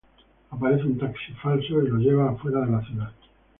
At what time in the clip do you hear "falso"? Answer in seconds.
1.43-1.79